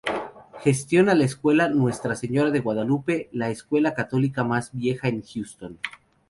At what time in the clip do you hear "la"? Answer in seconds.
1.13-1.25, 3.33-3.51